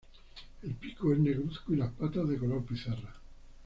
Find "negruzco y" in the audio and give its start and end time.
1.19-1.75